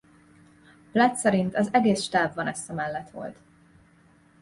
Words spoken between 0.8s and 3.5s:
Platt szerint az egész stáb Vanessa mellett volt.